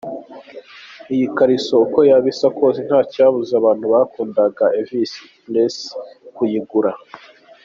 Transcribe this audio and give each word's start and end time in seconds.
Iyi 1.13 1.25
kariso 1.37 1.73
uko 1.85 1.99
yaba 2.09 2.27
isa 2.33 2.47
kose 2.57 2.79
nta 2.87 2.99
cyabuza 3.11 3.53
abantu 3.57 3.85
bakundaga 3.93 4.65
Evis 4.79 5.11
Presley 5.45 5.95
kuyigura”. 6.35 6.91